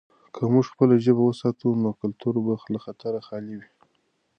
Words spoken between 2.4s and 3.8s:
به له خطره خالي وي.